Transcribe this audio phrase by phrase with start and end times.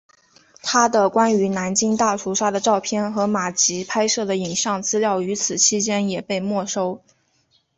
[0.63, 6.99] 他的关于南京大屠杀的照片和马吉拍摄的影像资料与此期间也被没收。